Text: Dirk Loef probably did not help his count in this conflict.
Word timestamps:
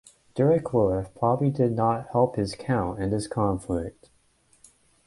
Dirk 0.33 0.63
Loef 0.73 1.13
probably 1.13 1.51
did 1.51 1.73
not 1.73 2.09
help 2.11 2.35
his 2.35 2.55
count 2.55 2.99
in 2.99 3.11
this 3.11 3.27
conflict. 3.27 4.09